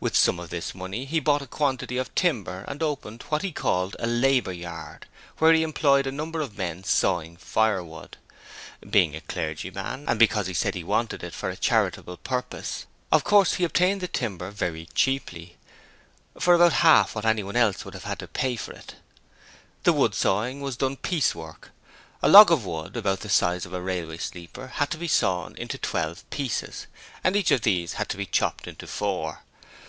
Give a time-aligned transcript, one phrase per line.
[0.00, 3.52] With some of this money he bought a quantity of timber and opened what he
[3.52, 5.06] called a Labour Yard,
[5.38, 8.18] where he employed a number of men sawing firewood.
[8.90, 13.24] Being a clergyman, and because he said he wanted it for a charitable purpose, of
[13.24, 15.56] course he obtained the timber very cheaply
[16.38, 18.96] for about half what anyone else would have had to pay for it.
[19.84, 21.70] The wood sawing was done piecework.
[22.22, 25.54] A log of wood about the size of a railway sleeper had to be sawn
[25.56, 26.88] into twelve pieces,
[27.22, 29.40] and each of these had to be chopped into four.